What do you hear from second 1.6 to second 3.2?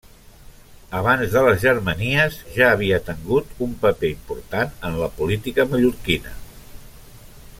Germanies ja havia